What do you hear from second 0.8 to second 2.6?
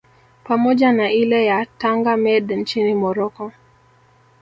na ile ya Tanger Med